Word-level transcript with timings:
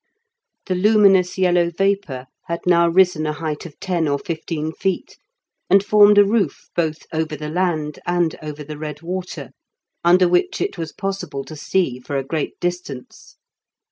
The 0.65 0.73
luminous 0.73 1.37
yellow 1.37 1.69
vapour 1.69 2.25
had 2.45 2.61
now 2.65 2.87
risen 2.89 3.27
a 3.27 3.33
height 3.33 3.67
of 3.67 3.79
ten 3.79 4.07
or 4.07 4.17
fifteen 4.17 4.71
feet, 4.71 5.15
and 5.69 5.83
formed 5.85 6.17
a 6.17 6.25
roof 6.25 6.69
both 6.75 7.05
over 7.13 7.35
the 7.35 7.49
land 7.49 7.99
and 8.07 8.35
over 8.41 8.63
the 8.63 8.79
red 8.79 9.03
water, 9.03 9.51
under 10.03 10.27
which 10.27 10.59
it 10.59 10.75
was 10.75 10.91
possible 10.91 11.43
to 11.45 11.55
see 11.55 11.99
for 11.99 12.17
a 12.17 12.23
great 12.25 12.59
distance. 12.59 13.35